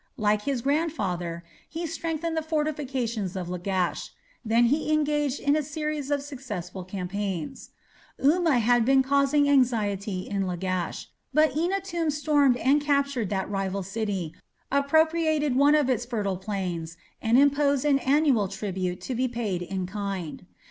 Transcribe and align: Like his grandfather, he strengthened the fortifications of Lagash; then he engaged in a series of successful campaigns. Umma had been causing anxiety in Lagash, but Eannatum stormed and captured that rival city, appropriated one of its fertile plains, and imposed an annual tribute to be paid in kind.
Like 0.17 0.41
his 0.45 0.63
grandfather, 0.63 1.43
he 1.69 1.85
strengthened 1.85 2.35
the 2.35 2.41
fortifications 2.41 3.35
of 3.35 3.49
Lagash; 3.49 4.09
then 4.43 4.65
he 4.65 4.91
engaged 4.91 5.39
in 5.39 5.55
a 5.55 5.61
series 5.61 6.09
of 6.09 6.23
successful 6.23 6.83
campaigns. 6.83 7.69
Umma 8.19 8.59
had 8.59 8.83
been 8.83 9.03
causing 9.03 9.47
anxiety 9.47 10.21
in 10.27 10.47
Lagash, 10.47 11.05
but 11.35 11.51
Eannatum 11.51 12.11
stormed 12.11 12.57
and 12.57 12.81
captured 12.81 13.29
that 13.29 13.47
rival 13.47 13.83
city, 13.83 14.33
appropriated 14.71 15.55
one 15.55 15.75
of 15.75 15.87
its 15.87 16.03
fertile 16.03 16.37
plains, 16.37 16.97
and 17.21 17.37
imposed 17.37 17.85
an 17.85 17.99
annual 17.99 18.47
tribute 18.47 19.01
to 19.01 19.13
be 19.13 19.27
paid 19.27 19.61
in 19.61 19.85
kind. 19.85 20.47